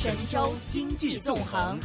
[0.00, 1.76] 神州经济纵横。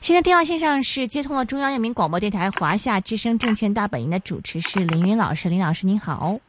[0.00, 6.40] 现在电话线上是接通了中央人民广播电台华夏之声证券大本营的主持是林云老师，林老师您好。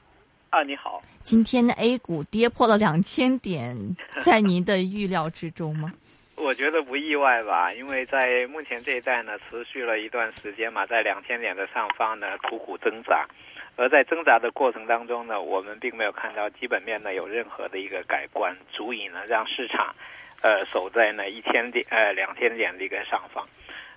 [0.51, 1.03] 啊，你好。
[1.21, 5.91] 今天的 A 股跌破了两千点，在您的预料之中吗？
[6.37, 13.27] 我觉得不意外吧，因为在目前这一带呢，持续了一段时间嘛，在两千点的上方呢苦苦挣扎，
[13.75, 19.95] 而在挣扎的过程当中呢，我们并没有看到基本面呢有任何的一个改观，足以呢让市场。
[20.43, 23.47] 呃，守在呢一千点呃两千点的一个上方。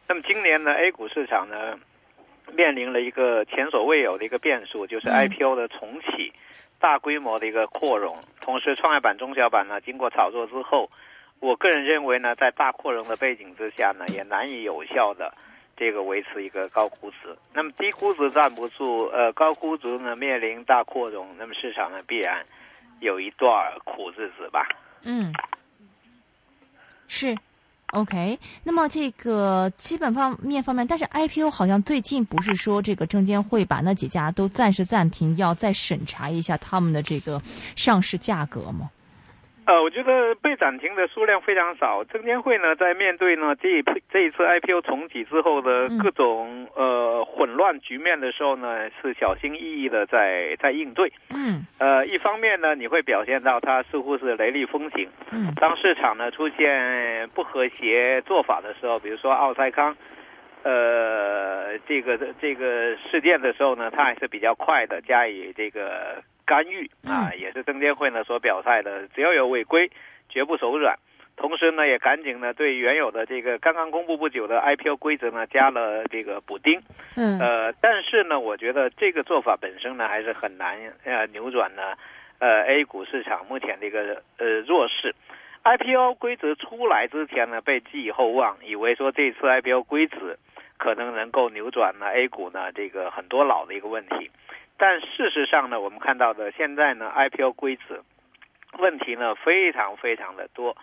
[0.06, 1.78] 那么今年呢，A 股市场呢
[2.52, 6.34] 面临了一个前所未有的一个变数，就是 IPO 的重启，
[6.78, 8.14] 大规模的一个扩容。
[8.42, 10.90] 同时，创业板、中小板呢经过炒作之后，
[11.40, 15.32] 我个人认为呢，在大扩容的背景之下呢，也难以有效的
[15.76, 17.36] 这个维持一个高估值。
[17.52, 22.44] 那么低估值站不住，呃，高估值呢面临大扩容，那么市场呢必然
[23.00, 23.50] 有一段
[23.84, 24.68] 苦日子吧。
[25.02, 25.32] 嗯。
[27.06, 27.36] 是
[27.92, 28.38] ，OK。
[28.64, 37.40] 那么这个基本方面方面，但是 IPO 好像最近不是说这个证监会把那几家都暂时暂停，要再审查一下他们的这个
[37.76, 38.90] 上市价格吗？
[39.66, 42.04] 呃，我觉得被暂停的数量非常少。
[42.04, 51.10] 证监会呢，在面对呢这一这一次 IPO 重启之后的各种呃混乱局面的时候呢，是小心翼翼的在在应对。
[51.30, 51.64] 嗯。
[51.78, 55.08] 呃，一方面呢，你会表现到它似乎是雷厉风行。
[55.32, 55.52] 嗯。
[55.56, 59.96] 当市场呢出现不和谐做法的时候，比如说奥赛康，
[60.62, 66.22] 呃，这个这个事件的时候呢，它还是比较快的加以这个。
[66.46, 69.90] 干预啊，也是证监会呢所表态的，只要有违规，
[70.28, 70.98] 绝不手软。
[71.36, 76.80] 同时呢，也赶紧呢对原有的这个刚刚公布不久的 IPO 规则呢加了这个补丁。
[77.16, 77.40] 嗯。
[77.40, 81.94] 呃，但是呢，我觉得这个做法本身呢还是很难呃扭转呢
[82.38, 85.12] 呃 A 股市场目前的一个呃弱势。
[85.64, 90.36] IPO 规则出来之前呢被寄以厚望，以为说这次 IPO 规则
[90.78, 94.30] 可能能够扭转呢 A 股呢这个很多老的一个问题。
[94.76, 98.02] 但事实上呢，我们看到的现在呢，IPO 规则
[98.78, 100.76] 问题呢非常非常的多，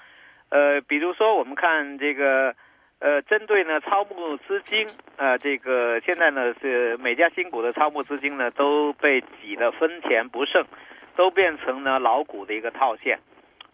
[0.49, 2.55] 呃，比如说我们看这个，
[2.99, 4.87] 呃，针对呢超募资金，
[5.17, 10.65] 呃，这个现在呢是每家新股的超募资金呢都被挤得分钱不剩，
[11.15, 13.19] 都变成了老股的一个套现。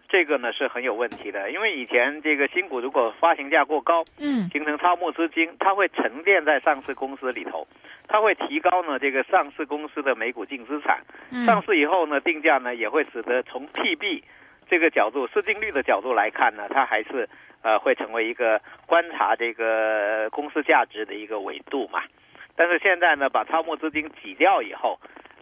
[0.10, 7.68] 这个呢是很有问题的，因为以前这个新股如果发行价过高，嗯，形成超募资金，它会沉淀在上市公司里头，
[8.08, 11.02] 它会提高呢这个上市公司的每股净资产。
[11.46, 14.24] 上市以后呢，定价呢也会使得从 PB
[14.70, 17.28] 这个角度、市净率的角度来看呢，它还是
[17.62, 22.02] 呃会成为一个观察这个公司价值的一个维度嘛。
[22.56, 24.98] 但是现在呢，把超募资金挤掉以后。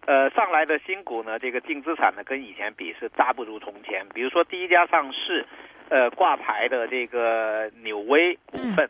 [0.05, 4.05] 呃，上来的新股呢，这个净资产呢，跟以前比是大不如从前。
[4.13, 5.43] 比如说第一家上市，
[5.89, 8.87] 呃，挂牌的这个纽威股份，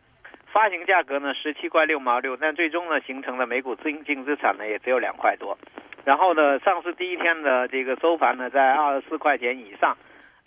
[0.52, 5.58] 发行价格呢十七块六毛六，但最终呢形成了每股净净资产呢也只有两块多。
[6.04, 9.96] 然后呢，上市第一天的这个收盘呢在二十四块钱以上，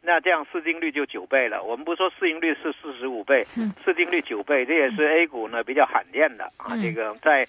[0.02, 1.62] 那这样市净率就九倍了。
[1.62, 3.42] 我们不说市盈率是四十五倍，
[3.82, 6.76] 市净率九倍，这也是 A 股呢比较罕见的啊。
[6.82, 7.46] 这个在。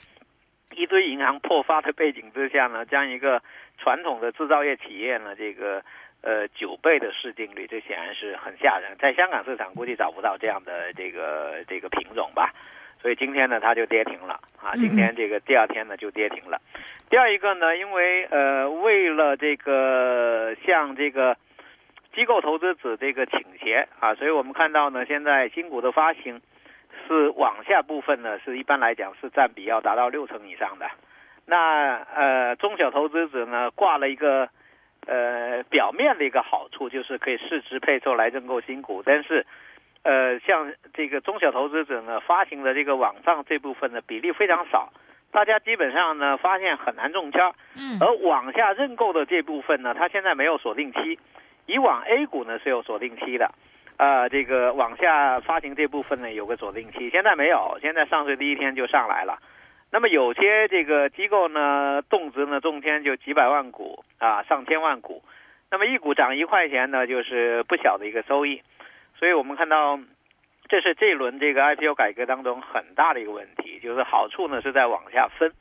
[0.76, 3.42] 一堆银行破发的背景之下呢，将一个
[3.78, 5.84] 传统的制造业企业呢，这个
[6.22, 8.96] 呃九倍的市净率，这显然是很吓人。
[9.00, 12.54] 在香港市场估计找不到这样的这个这个品种吧，
[13.02, 16.62] 所以今天呢它就跌停了啊，今天这个第二天呢就跌停了。
[17.10, 21.36] 第二一个呢，因为呃为了这个向这个
[22.14, 26.42] 机构投资者这个倾斜啊，所以我们看到呢现在新股的发行。
[27.16, 30.88] 是往下部分呢，是一般来讲是占比要达到六成以上的。
[31.48, 34.48] 那呃，中小投资者呢挂了一个
[35.08, 39.02] 呃表面的一个好处，就是可以市值配售来认购新股。
[39.04, 39.48] 但是
[40.04, 44.94] 呃，像这个中小投资者呢发行的这个网上这部分的比例非常少，
[45.32, 47.42] 大家基本上呢发现很难中签。
[47.76, 47.98] 嗯。
[48.00, 51.18] 而往下认购的这部分呢，它现在没有锁定期，
[51.66, 53.52] 以往 A 股呢是有锁定期的。
[54.00, 59.40] 啊，这个往下发行这部分呢有个锁定期，现在没有，现在上市第一天就上来了。
[59.92, 65.22] 那么有些这个机构呢，动辄呢中天就几百万股啊，上千万股，
[65.70, 68.62] 那么一股涨一块钱呢，就是不小的一个收益。
[69.18, 70.00] 所以我们看到，
[70.70, 75.52] 这是这一轮这个 IPO 改革当中很大的一个问题，就是好处呢是在往下分，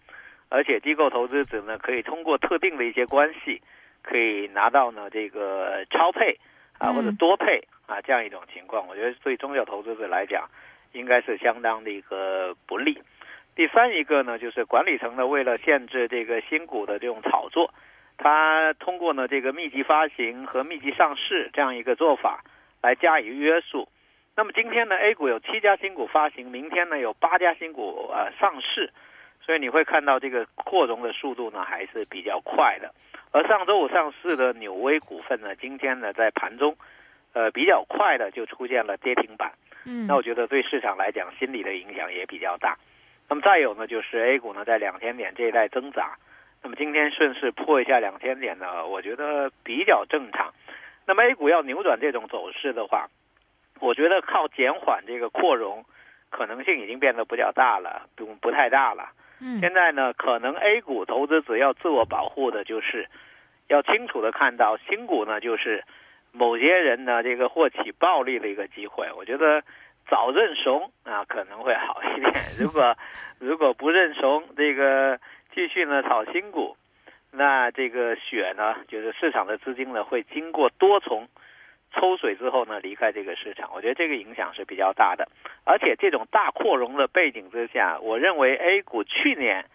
[0.49, 3.61] 而且机构投资者呢可以通过特定的一些关系，
[4.02, 6.38] 可以拿到呢这个超配
[6.79, 7.64] 啊或者多配。
[7.88, 10.46] 啊，这样一种情况，我觉得对中小投资者来讲，
[10.93, 13.02] 应该是相当的一个不利。
[13.56, 17.73] 第三一个呢，就是管理层呢为了限制这个新股的这种炒作，
[18.19, 22.44] 它通过呢这个密集发行和密集上市这样一个做法
[22.82, 23.88] 来加以约束。
[24.37, 28.93] 那么今天呢，A 股有七家新股发行，明天呢有八家新股呃上市，
[29.41, 32.94] 所以你会看到这个扩容的速度呢还是比较快的。
[33.32, 36.76] 而上周五上市的纽威股份呢，今天呢在盘中，
[37.33, 39.53] 呃比较快的就出现了跌停板。
[39.85, 42.77] 嗯，那我觉得对市场来讲，心理的影响也比较大。
[43.29, 46.17] 那么再有呢，就是 A 股呢在两千点这一带挣扎，
[46.63, 50.53] 那么今天顺势破一下两千点呢，我觉得比较正常。
[51.07, 53.09] 那么 A 股要扭转这种走势的话，
[53.81, 55.85] 我觉得靠减缓这个扩容
[56.31, 59.11] 可能性已经变得比较大了，不不太大了。
[59.41, 63.09] 嗯，现在呢，可能 A 股投资者要自我保护的就是
[63.69, 65.85] 要清楚的看到新股呢，就是
[66.38, 69.08] 某些人呢这个获取暴利的一个机会。
[69.17, 69.62] 我觉得
[70.08, 72.32] 早认怂啊可能会好一点。
[72.58, 72.96] 如果
[73.40, 75.19] 如果不认怂，这个
[75.55, 76.76] 继续呢炒新股，
[77.32, 81.29] 那这个血呢，就是市场的资金呢会经过多重
[81.93, 83.70] 抽水之后呢离开这个市场。
[83.75, 85.29] 我觉得这个影响是比较大的。
[85.64, 89.67] 而且这种大扩容的背景之下，我认为 A 股去年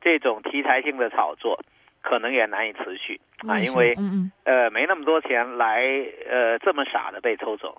[0.00, 1.60] 这种题材性的炒作
[2.08, 5.82] 可能也难以持续啊，因为嗯嗯呃没那么多钱来
[6.30, 7.76] 呃这么傻的被抽走。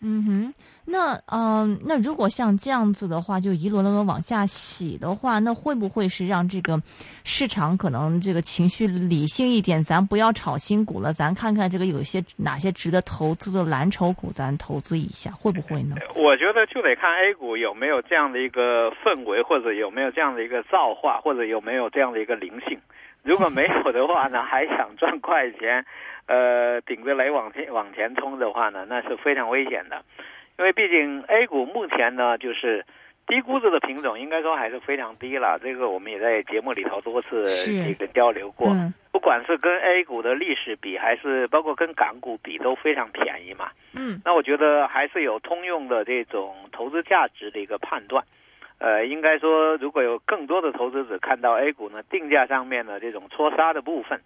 [0.00, 0.54] 嗯哼，
[0.84, 6.80] 那嗯、呃那如果像这样子的话，就一轮轮往下洗的话，那会不会是让这个
[7.24, 9.82] 市场可能这个情绪理性一点？
[9.82, 15.96] 咱不要炒新股了，咱看看这个有些哪些值得投资的蓝筹股，咱投资一下，会不会呢？
[16.14, 22.78] 我觉得就得看 A 股有没有这样的一个氛围，或者有没有这样的一个造化，或者有没有这样的一个灵性。
[23.24, 25.84] 如果没有的话呢，还想赚快钱，
[26.26, 30.02] 呃， 顶着雷往前往前冲的话呢，那是非常危险的。
[30.58, 32.84] 因为毕竟 A 股目前呢，就是
[33.26, 35.58] 低估值的品种，应该说还是非常低了。
[35.62, 38.68] 这个我们也在节目里头多次是这个交流过。
[38.70, 43.68] 嗯不管是跟 A 股的历史比，还是包括跟港股比，都非常便宜嘛。
[43.92, 48.24] 嗯那我觉得还是有通用的这种投资价值的一个判断。
[48.78, 54.20] 呃，应该说，如果有更多的投资者看到 A 股呢定价上面的这种搓杀的部分，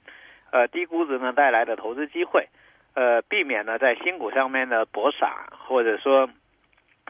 [0.50, 2.48] 呃，低估值呢带来的投资机会，
[2.94, 6.28] 呃，避免呢在新股上面的博傻，或者说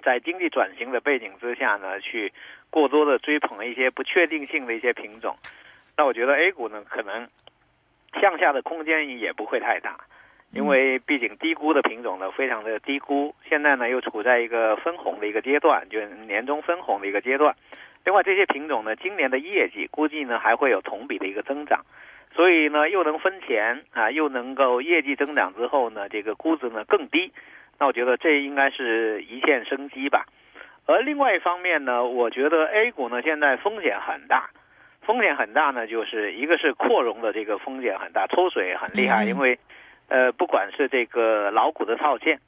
[0.05, 2.33] 在经济转型的背景之下呢，去
[2.71, 5.37] 过多的追捧一些不确定性的一些品种，
[5.97, 7.29] 那我觉得 A 股呢可能
[8.21, 9.99] 向下的空间也不会太大。
[10.55, 17.57] 因为毕竟低估的品种呢非常的低估，现在呢又处在一个分红的一个阶段，就是年终分红的一个阶段。
[18.05, 21.87] 另外这些品种呢，今年的业绩估计呢还会有同比的一个增长，
[22.35, 27.33] 所以呢又能分钱啊，又能够业绩增长之后呢，这个估值呢更低。
[27.79, 30.27] 那我觉得这应该是一线生机吧。
[30.85, 34.51] 而另外一方面呢，我觉得 A 股呢现在风险很大，
[35.01, 39.59] 风险很大呢，就是一个是扩容的这个风险很大，抽水很厉害，嗯因为。
[40.13, 42.39] 呃，不管是这个老股的套现，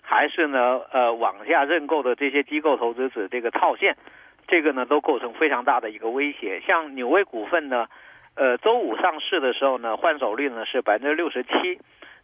[0.00, 3.94] 还是呢呃往下认购的这些机构投资者这个套现，
[4.48, 6.62] 这个呢都构成非常大的一个威胁。
[6.66, 7.88] 像纽威股份呢，
[8.36, 11.78] 呃周五上市的时候呢，换手率呢是百分之六十七，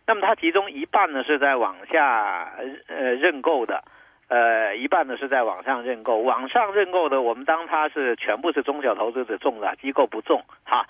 [0.06, 2.54] 那么它其中一半呢是在往下
[2.88, 3.84] 呃认购的，
[4.28, 6.16] 呃一半呢是在往上认购。
[6.22, 10.86] 往上认购的，我们当它是全部是中小投资者中的，机构不中哈。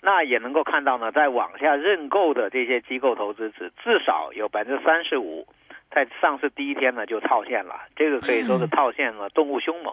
[0.00, 5.44] 那也能够看到呢，在往下认购的这些机构投资者，至少有百分之三十五，
[5.90, 9.92] 在上市第一天呢就套现了，这个可以说是套现了动物凶猛，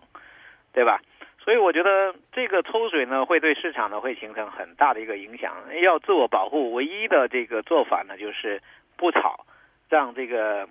[0.74, 1.02] 对吧？
[1.40, 5.56] 所以我觉得这个抽水呢，会对市场呢会形成很大的一个影响。
[5.82, 8.62] 要自我保护，唯一的这个做法呢，就是
[8.98, 9.46] 不炒，
[9.90, 10.70] 让这个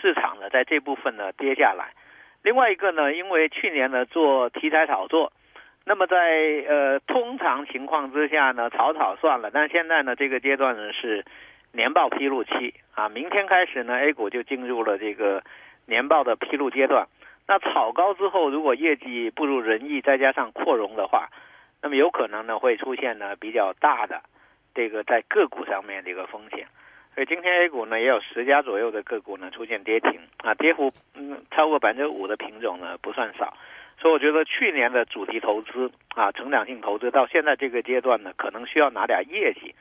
[0.00, 1.92] 市场呢在这部分呢跌下来。
[2.42, 5.32] 另外一个呢，因为去年呢做题材炒作。
[5.86, 6.16] 那么在
[6.66, 9.50] 呃通常情况之下呢，炒炒算了。
[9.52, 11.24] 但现在呢，这个阶段呢是
[11.72, 15.42] 年报披露期啊，明天开始呢，A 股就进入了这个
[15.86, 17.06] 年报的披露阶段。
[17.46, 21.28] 那炒高之后，如果业绩不如人意，再加上扩容的话，
[21.82, 24.22] 那么有可能呢会出现呢比较大的
[24.74, 26.66] 这个在个股上面的一个风险。
[27.14, 33.52] 所以今天 A 股呢也有十家左右的个股呢出现跌停啊，跌幅嗯超过百分之五的品种呢不算少。
[34.04, 39.74] 所以我觉得去年的主题投资啊，成长性投资到现在这个阶段呢，可能需要拿点业绩，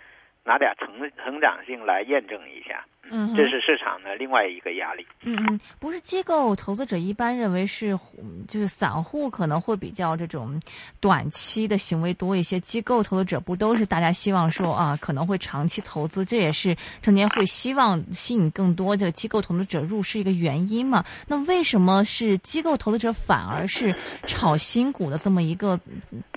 [0.43, 0.88] 拿点成
[1.23, 2.85] 成长性来验证一下。
[3.12, 5.05] 嗯，这是市场的另外一个压力。
[5.23, 8.00] 嗯嗯，不是机构投资者一般认为是，
[8.47, 10.57] 就是散户可能会比较这种
[11.01, 21.03] 短期的行为多一些，机构投资者不都是大家希望说啊，可能会长期投资，这也是证监会希望吸引更多这个机构投资者入市一个原因嘛。
[21.27, 23.93] 那为什么是机构投资者反而是
[24.25, 25.77] 炒新股的这么一个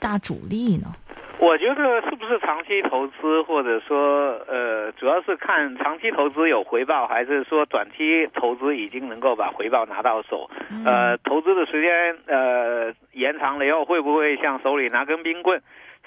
[0.01, 0.93] 大主力呢？
[1.39, 10.49] 我觉得是不是长期投资，或者说呃，主要是看长期投资有回报，还是说短期投资已经能够把回报拿到手？
[10.85, 15.61] 呃，投资的时间呃延长了以后，会不会像手里拿根冰棍，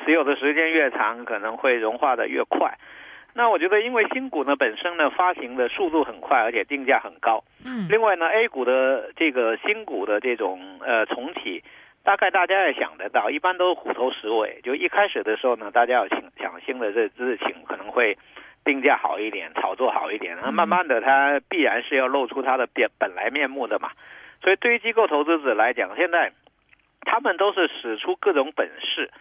[0.04, 2.78] 持有的时间越长，可能会融化的越快？
[3.36, 7.44] 那我觉得，因为新股呢本身呢发行的速度很快，而且定价很高。
[7.64, 7.88] 嗯。
[7.88, 11.64] 另外呢，A 股的这个新股的这种呃重启。
[12.10, 14.60] 大概大家也想得到，一般都虎头蛇尾。
[14.64, 18.18] 就一开始的时候呢，大家要抢抢新的这日情，可能会
[18.66, 20.36] 定价好一点，炒作好一点。
[20.42, 23.92] 那慢慢的，它必然是要露出它的本本来面目的嘛。
[24.42, 26.32] 所以对于机构投资者来讲，现在
[27.02, 29.12] 他们都是使出各种本事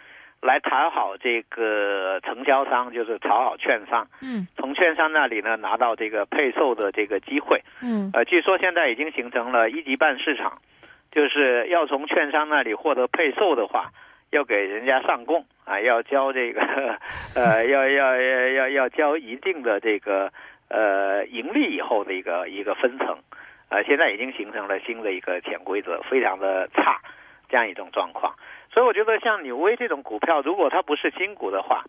[0.40, 4.08] 来讨好这个承销商，就是讨好券商。
[4.22, 4.48] 嗯。
[4.56, 7.62] 从券商那里呢拿到这个配售的这个机会。
[7.82, 8.10] 嗯。
[8.14, 10.62] 呃，据说现在已经形成了一级半市场。
[11.18, 13.90] 就是要从券商那里获得配售的话，
[14.30, 16.60] 要给人家上供啊，要交这个
[17.34, 20.30] 呃， 要要要要要交一定的这个
[20.68, 23.18] 呃盈利以后的一个一个分成，
[23.68, 27.00] 呃，现在已经形成了新的一个潜规则，非常的差
[27.48, 28.32] 这样一种状况。
[28.72, 31.82] 所以我觉得像纽威这种股票，如果它不是新股的话，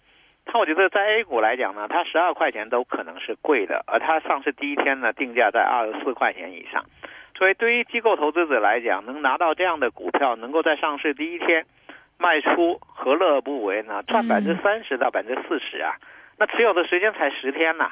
[0.44, 6.84] 它我觉得在 A 股来讲呢，它十二块钱都可能是贵的，而它上市第一天呢，定价在二十四块钱以上。
[7.40, 11.66] 所以，对于机构投资者来讲，能拿到这样的股票，能够在上市第一天
[12.18, 14.04] 卖出，何乐而不为呢？
[14.04, 15.96] 赚百分之三十到百分之四十啊！
[16.38, 17.92] 那持有的时间才十天呐，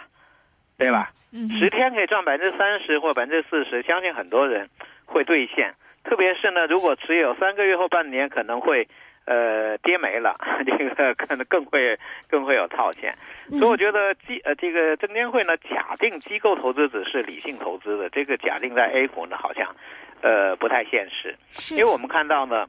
[0.77, 1.11] 对吧？
[1.57, 4.69] 十天可以赚百分之三十或百分之四十，相信很多人
[5.05, 5.73] 会兑现。
[6.03, 8.89] 特别是呢，如果持有三个月或半年，可能会。
[9.27, 13.13] 呃，跌没了， 这个可能更会更会有套现，
[13.49, 19.75] 所以我觉得机呃这个证监会呢，假定机构投资者是理性投资的，这个假定在 A 股呢好像，
[20.21, 21.35] 呃不太现实，
[21.75, 22.65] 因为我们看到呢。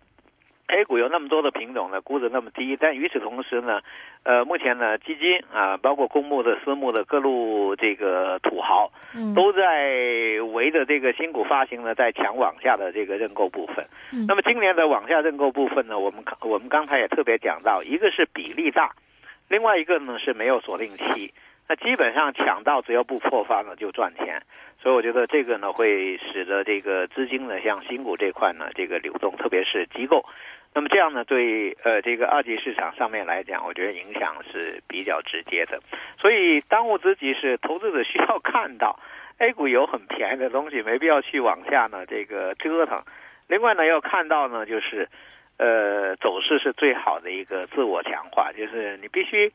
[0.68, 3.80] A 股有那么多的品种呢，估值那么低，但与此同时呢，
[4.22, 8.90] 呃，目前呢，基金啊，包括公募的、私募的各路这个土豪，
[9.34, 9.94] 都在
[10.52, 13.87] 围着这个新股发行呢，在抢往下的这个认购部分。
[14.28, 18.92] 那么今年的往下认购部分呢，我们我们刚才也特别讲到，一个是比例大，
[19.48, 21.32] 另外一个呢是没有锁定期，
[21.66, 24.42] 那基本上抢到只要不破发呢就赚钱。
[24.80, 30.22] 所以我觉得这个呢会使得这个资金呢像新股这块呢这个流动，特别是机构。
[30.75, 35.80] 那么这样呢，对呃这个二级市场上面来讲，我觉得影响是比较直接的。
[36.16, 38.98] 所以当务之急是投资者需要看到
[39.38, 43.02] A 股有很便宜的东西，没必要去往下呢这个折腾。
[43.48, 45.08] 另外呢，要看到呢就是
[45.56, 49.52] 呃走势是最好的一个自我强化，就是你必须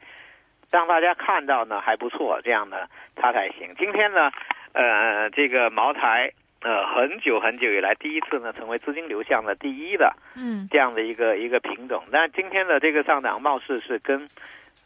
[0.72, 3.76] 让大家看到呢还不错，这样呢它才行。
[3.78, 4.32] 今天呢
[4.74, 6.34] 呃这个茅台。
[6.64, 12.04] 呃，很久很久以来，第一次呢，成为资金流向的第一的，嗯，这样的一个一个品种。
[12.10, 14.30] 但今天的这个上涨，貌似是跟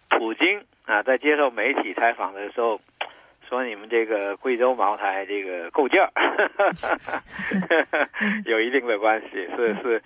[0.10, 2.80] 普京啊，在接受媒体采访的时候，
[3.48, 6.10] 说你们这个贵州茅台这个够劲儿，
[8.46, 9.48] 有一定的关系。
[9.56, 10.02] 是是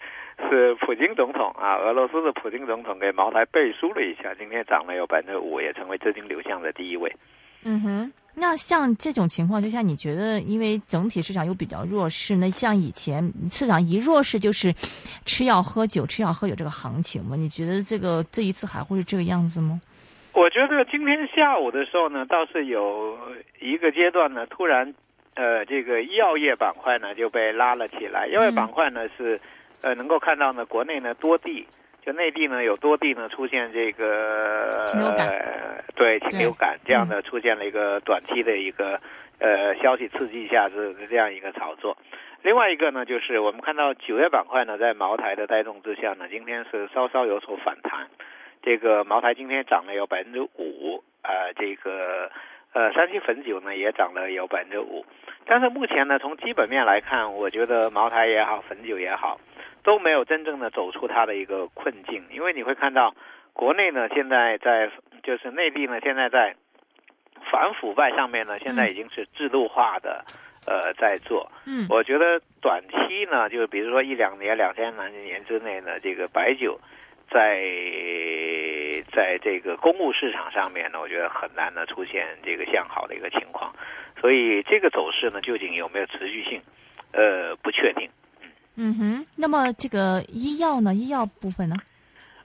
[0.49, 7.15] 是，普京总统啊，俄罗斯的普京总统给茅台背书了一下，今天涨了有百分之五，也成为资金流向的第一位。
[7.63, 8.13] 嗯哼。
[8.33, 14.73] 那像这种情况之下，你觉得因为整体市场又比较弱势，那像以前市场一弱势就是
[15.25, 17.35] 吃药喝酒，吃药喝酒这个行情嘛？
[17.35, 19.79] 你觉得这个这一次还会是这个样子吗？
[20.33, 23.17] 我觉得今天下午的时候呢，倒是有
[23.59, 24.95] 一个阶段呢，突然
[25.35, 28.27] 呃，这个医药业板块呢就被拉了起来。
[28.27, 29.39] 医药板块呢是
[29.81, 31.67] 呃能够看到呢，国内呢多地。
[32.03, 38.99] 就内地呢，有多地呢出现这个禽流感，对禽流感这样的出现了一个短期的一个
[39.39, 41.95] 呃消息刺激下是这样一个炒作。
[42.41, 48.07] 另外一个呢，就是我们看到九月板块呢，在茅台的带动之下呢，今天是稍稍有所反弹。
[48.63, 52.31] 这个茅台今天涨了有百分之五，呃，这个
[52.73, 55.05] 呃山西汾酒呢也涨了有百分之五。
[55.45, 59.39] 但是目前呢，从基本面来看，我觉得茅台也好，汾酒也好。
[59.83, 63.15] 都没有真正的走出它的一个困境，因为你会看到，
[63.51, 64.91] 国内呢现在在
[65.23, 66.55] 就是内地呢现在在
[67.49, 70.23] 反腐败上面呢，现在已经是制度化的
[70.67, 71.51] 呃在做。
[71.65, 76.79] 嗯，我觉得短期呢，就比如说一两年、两三年之内呢，这个白酒
[77.33, 77.61] 在
[79.11, 83.73] 在这个公募市场上面呢，我觉得很难呢出现这个向好的一个情况。
[84.19, 86.61] 所以这个走势呢，究竟有没有持续性，
[87.11, 88.09] 呃，不确定。
[88.75, 90.93] 嗯哼，那么这个医药呢？
[90.93, 91.75] 医药部分呢？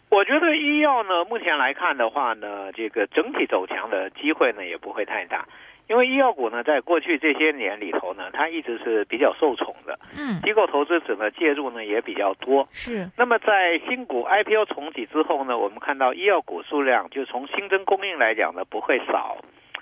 [0.09, 5.45] 我觉得医药呢，目前来看的话呢，这个整体走强的机会呢也不会太大，
[5.89, 12.67] 因为医药股呢，在过去这些年里头呢，它一直是比较受宠的，嗯，机构投资者呢介入呢也比较多。
[12.73, 19.39] 是，那么在新股 IPO 重启之后呢，我们看到医药股数量就从新增供应来讲呢不会少，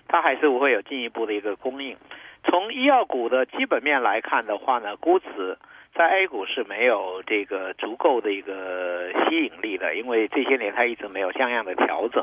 [0.09, 1.97] 它还是会有进一步的一个供应。
[2.45, 5.57] 从医药股的基本面来看的话呢，估值。
[5.97, 12.21] 在 A 股是没有这个足够的一个吸引力的，因为这些年它一直没有像样的调整。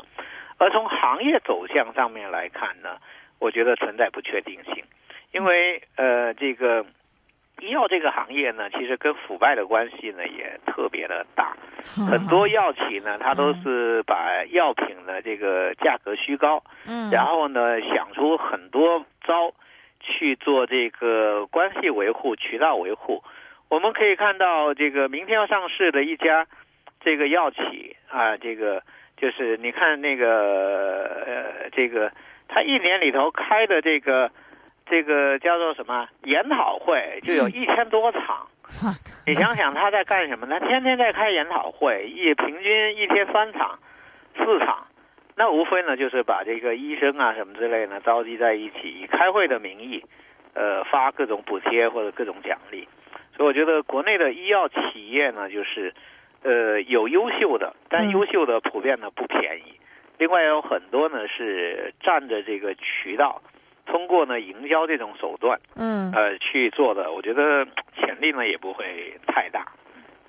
[0.58, 2.98] 而从行业走向上面来看呢，
[3.42, 4.84] 我觉得存在不确定性，
[5.32, 6.86] 因为呃，这个
[7.58, 11.56] 医药这个行业呢，其实跟腐败的关系呢也特别的大，
[12.08, 19.52] 很多药企呢，它都是把药品的这个价格虚高，嗯，然后呢想出很多招
[19.98, 23.24] 去做这个关系维护、渠道维护。
[23.68, 26.46] 我们可以看到，这个明天要上市的一家
[27.00, 28.84] 这个药企啊，这个
[29.16, 30.28] 就是你看那个
[31.26, 32.12] 呃，这个
[32.48, 34.30] 他一年里头开的这个
[34.86, 38.48] 这个叫做什么研讨会，就有一千多场。
[39.26, 40.46] 你想想他在干什么？
[40.46, 43.78] 他天天在开研讨会，一平均一天三场、
[44.36, 44.86] 四场，
[45.36, 50.02] 那无非呢就是把这个医生啊什么之类呢召集在一起，以开会的名义，
[50.54, 52.88] 呃，发各种补贴或者各种奖励。
[53.36, 55.94] 所以我觉得国内的医药企业呢，就是，
[56.42, 59.78] 呃，有优秀的，但优秀的普遍呢不便宜。
[60.22, 63.42] 另外有很多呢是占着这个渠道，
[63.86, 69.66] 通过呢营销这种手段，嗯，呃去做的，我觉得潜力呢也不会太大。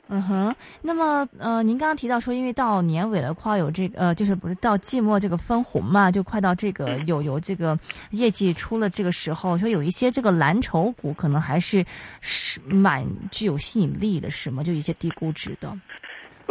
[0.08, 7.78] 嗯哼，那么呃，您刚刚提到说，因为到年尾了，快有这个呃，就是不是到季末这个分红嘛，就快到这个有有这个
[8.10, 11.86] 业绩出了这个时候，说有一些这个蓝筹股可能还是
[12.20, 14.64] 是蛮具有吸引力的，是吗？
[14.64, 15.72] 就一些低估值的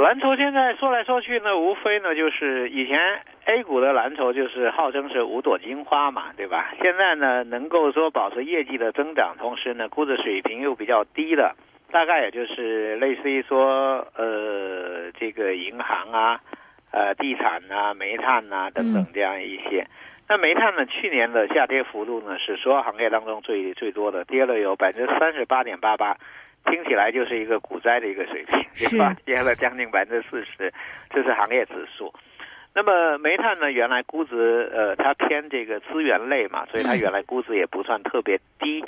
[0.02, 2.98] 蓝筹，现在说来说去呢，无非呢就是以前
[3.44, 6.74] A 股的蓝筹就是号称是五朵金花嘛，对吧？
[6.82, 11.54] 现在呢，能够说保持业绩的增长，同时呢，估值水平又比较低的。
[11.92, 16.40] 大概也就是类似于说，呃，这个银行啊，
[16.90, 19.86] 呃，地产啊，煤炭啊等等这样一些。
[20.28, 26.16] 那煤炭呢，去年的下跌幅度呢是所有行业当中最最多的，跌了有百分之三十八点八八，
[26.64, 28.58] 听起来就是一个股灾的一个水平，
[28.90, 29.14] 对吧？
[29.24, 30.72] 跌了将近百分之四十，
[31.10, 32.12] 这是行业指数。
[32.74, 38.84] 那么煤炭呢，原来估值呃它偏这个资源类嘛，所以它原来估值也不算特别低。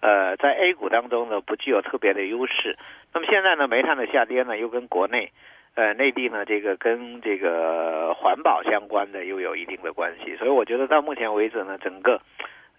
[0.00, 2.76] 呃，在 A 股当中呢，不具有特别的优势。
[3.12, 5.32] 那么现在呢，煤炭的下跌呢，又跟国内，
[5.74, 10.36] 呃，内地呢，这个跟这个环保相关的又有一定的关系。
[10.36, 12.20] 所以我觉得到目前为止呢，整个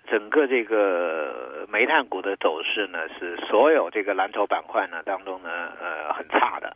[0.08, 5.50] 整个这个煤炭股的走势呢，是所有这个蓝筹板块呢当中呢，
[5.82, 6.76] 呃，很差的。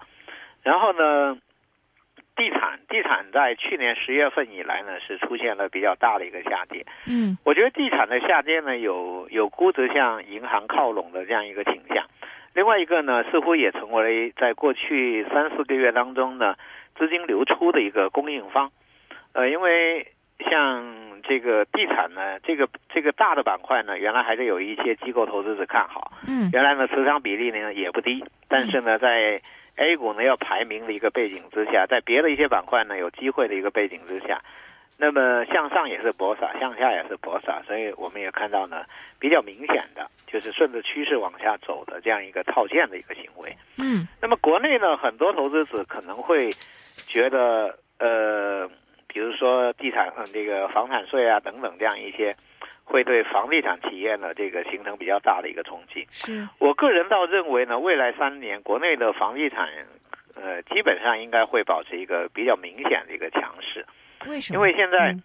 [0.63, 1.37] 然后呢？
[2.35, 6.85] 地产，地产在去年十月份以来呢，是出现了比较大的一个下跌。
[7.05, 12.05] 嗯，我觉得地产的下跌呢，有有估值向银行靠拢的这样一个倾向。
[12.53, 16.55] 另外一个呢，似乎也成为在过去三四个月当中呢，
[16.95, 18.71] 资金流出的一个供应方。
[19.33, 20.07] 呃，因为
[20.49, 26.11] 像这个地产呢，这个这个大的板块呢，原来还是有一些机构投资者看好。
[26.27, 29.41] 嗯，原来呢，持仓比例呢也不低，但是呢，在
[29.77, 34.41] A 股呢要排名的一个背景之下，在别的一些板块呢有机会的一个背景之下，
[34.97, 38.83] 那么向上也是搏杀，向下也是搏杀，所以我们也看到呢
[39.19, 43.55] 比较明显的就是顺着趋势往下走的这样一个套现的一个行为。
[43.77, 46.49] 嗯，那么国内呢很多投资者可能会
[47.07, 48.69] 觉得呃，
[49.09, 52.33] 比如说地产嗯这个房产税啊等等这样一些。
[52.91, 56.07] 会对房地产企业呢，这个形成比较大的一个冲击。
[56.09, 59.69] 是我个人倒认为呢，未来三年国内的房地产，
[60.33, 63.85] 呃，基本上应该会保持一个比较明显的一个强势。
[64.27, 64.57] 为什么？
[64.57, 65.15] 因为现在，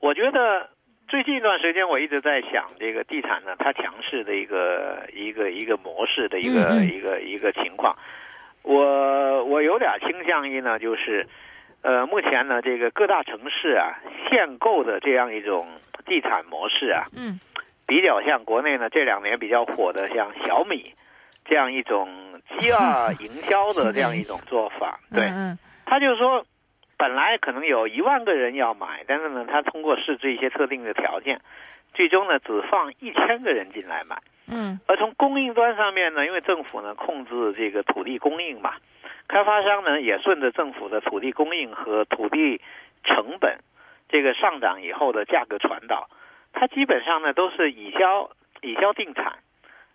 [0.00, 0.70] 我觉得
[1.08, 7.94] 最近一段时间我一直在想，这个地产呢，它强势的一个一个一个模式的一个一个一个情况。
[8.62, 11.26] 我我有点倾向于呢，就是，
[11.86, 13.94] 呃，目前呢，这个各大城市啊，
[14.28, 15.66] 限购的这样一种。
[16.08, 17.40] 地产模式啊，嗯，
[17.84, 20.94] 比较像国内呢这两年比较火的像小米
[21.44, 22.08] 这样一种
[22.60, 25.28] 饥饿营销的 这样一种做法，对，
[25.84, 26.46] 他就是说，
[26.96, 31.40] 本来可能有一万个人要买，但是呢，他通过设置一些特定的条件，
[31.92, 38.74] 最终呢只放一千个人进来买，嗯，而从供应端上面呢，因为政府呢控制这个土地供应嘛，
[39.28, 42.60] 开发商呢也顺着政府的土地供应和土地
[43.04, 43.58] 成本。
[44.08, 46.08] 这个上涨以后的价格传导，
[46.52, 48.30] 它基本上呢都是以销
[48.62, 49.38] 以销定产，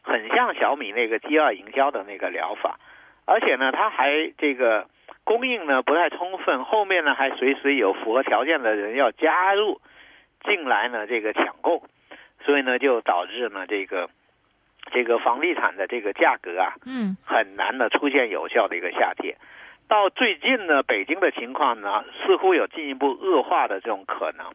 [0.02, 2.78] 很像小米那个饥饿营销的那个疗法，
[3.26, 4.88] 而且呢，它还这个
[5.24, 9.80] 供应呢不太充分，后面呢还随时有符合条件的人要加入
[10.44, 11.84] 进来呢，这个抢购，
[12.44, 14.10] 所以呢就导致呢这个
[14.92, 19.38] 这个房地产的这个价格啊，嗯很难的出现有效的一个下跌。
[19.88, 24.48] 到最近呢，北京的情况呢似乎有进一步恶化的这种可能，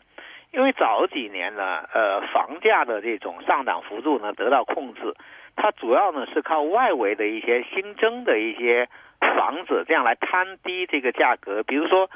[0.50, 5.14] 因为早几年呢，呃，房价的这种上涨幅度呢得到控制，
[5.54, 8.88] 它主要呢是靠外围的一些新增的一些
[9.20, 11.62] 房子这样来摊低这个价格。
[11.62, 12.08] 比如说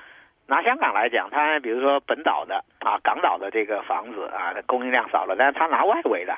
[0.47, 6.35] 拿香港来讲，它比如说本岛的啊港岛的这个房子啊，它供应量少了，但是它拿外围的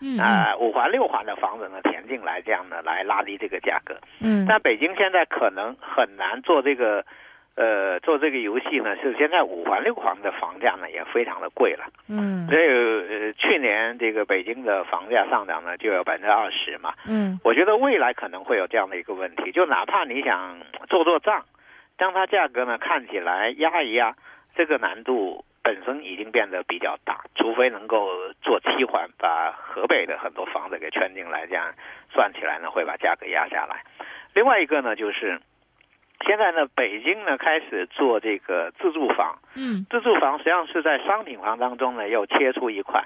[0.00, 3.96] 嗯啊、五环六环的房子呢填进来，这样呢来拉低这个价格。
[4.20, 7.04] 嗯但北京现在可能很难做这个，
[7.54, 11.86] 呃，做这个游戏呢，是现在五环六环的房价呢也非常的贵了。
[12.08, 16.92] 嗯所以呃，去年这个北京的房价上涨呢就有百分之二十嘛。
[17.08, 21.44] 嗯我觉得未来可能会有这样的一个问题，就哪怕你想做做账，
[21.96, 24.14] 将它价格呢看起来压一压，
[24.54, 28.08] 这个难度本身已经变得比较大，除非能够
[28.40, 31.74] 做七环，把河北的很多房子给圈进来，这样
[32.14, 33.82] 算起来呢会把价格压下来。
[34.32, 35.40] 另外一个呢就是。
[36.26, 43.04] 现在呢，北京呢开始做这个自住房，嗯自住房实际上是在商品房当中呢又切出一块。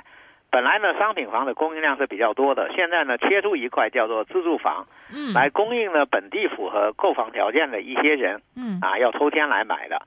[0.48, 10.00] 本来呢，商品房的供应量是比较多的，现在呢切出一块叫做自住房，嗯来供应呢本地符合购房条件的一些人嗯啊，要抽签来买的。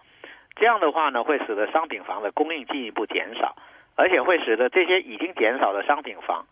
[0.56, 3.56] 这样的话呢，会使得商品房的供应进一步减少，
[3.96, 6.46] 而且会使得这些已经减少的商品房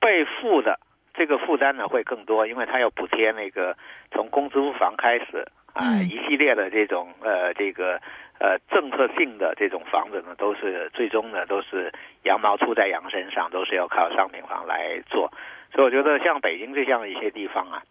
[0.00, 0.78] 被负的
[1.14, 3.76] 这个负担呢会更多，因为它要补贴那个
[4.10, 8.00] 从公租房开始啊、嗯一系列的这种呃这个
[8.38, 11.92] 呃政策性的这种房子呢，都是最终呢都是
[12.24, 15.32] 羊毛出在羊身上，都是要靠商品房来做。
[15.72, 17.82] 所以我觉得像北京这样的一些地方啊，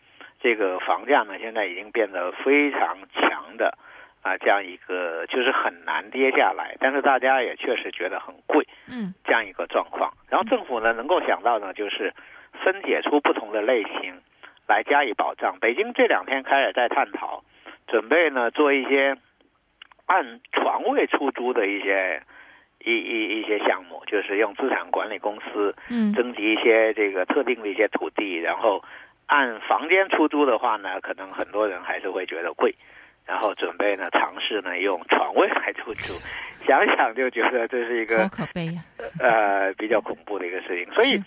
[0.42, 3.78] 这个房价呢现在已经变得非常强的
[4.24, 8.66] 啊，这样一个就是很难跌下来，但是大家也确实觉得很贵。
[8.88, 10.12] 嗯这样一个状况。
[10.30, 12.14] 然后政府呢能够想到呢，就是
[12.64, 14.22] 分解出不同的类型
[14.68, 15.60] 来加以保障。
[15.60, 17.44] 北京这两天开始在探讨，
[17.88, 19.18] 准备呢做一些
[20.06, 22.24] 按床位出租的一些
[22.80, 28.82] 一一一些项目，就是用资产管理公司嗯征集一些这个特定的一些土地，然后
[29.26, 32.74] 按房间出租的话呢，可能很多人还是会觉得贵。
[33.26, 36.14] 然后准备呢，尝试呢用床位来出租，
[36.68, 38.82] 想想就觉得这是一个好可悲呀。
[39.20, 41.24] 呃比较恐怖的一个事情，所以是。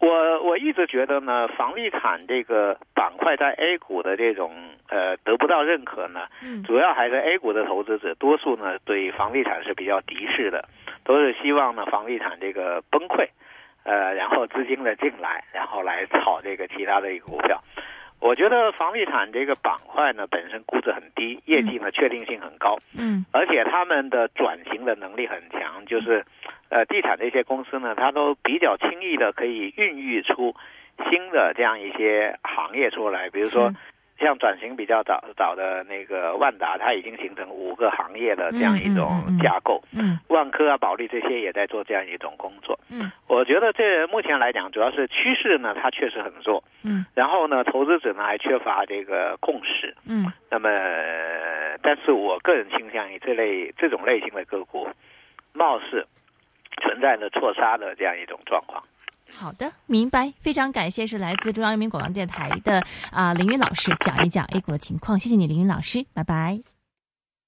[0.00, 4.54] 我我一直觉得呢，房地产这个板块在 A 股的这种
[4.88, 6.62] 呃得不到认可呢，嗯。
[6.62, 10.64] 主要还是 A 股的投资者多数呢对房地产是比较敌视的，
[11.02, 13.26] 都是希望呢房地产这个崩溃，
[13.82, 17.60] 呃，然后资金的进来，然后来炒这个其他的一个股票。
[18.20, 23.24] 我觉得房地产这个板块呢本身估值很低，业绩呢确定性很高，嗯。
[23.32, 26.24] 而且他们的转型的能力很强，就是，
[26.68, 30.54] 呃，地产这些公司呢，它都比较轻易的可以孕育出
[31.10, 33.76] 新的这样一些行业出来，比如说是
[34.18, 42.78] 像转型比较早早的那个万达，它已经形成五个行业的这样一种架构，嗯万科啊、保利这些也在做这样一种工作。
[42.90, 49.94] 嗯我觉得这目前来讲，主要是趋势呢，它确实很弱，嗯然后呢，投资者呢还缺乏这个共识。
[50.06, 54.88] 嗯那么，呃但是我个人倾向于这类这种类型的个股，
[55.52, 56.06] 貌似
[56.82, 58.82] 存在着错杀的这样一种状况。
[59.30, 60.32] 好的，明白。
[60.40, 65.18] 非常感谢，是来自中央人民广播电台的啊、林云老师讲一讲 A 股的情况。
[65.18, 66.77] 谢谢你，林云老师，拜拜。